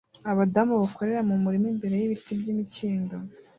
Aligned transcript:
Abadamu 0.31 0.73
bakorera 0.81 1.21
mu 1.29 1.35
murima 1.43 1.67
imbere 1.73 1.93
y'ibiti 1.97 2.31
by'imikindo 2.39 3.15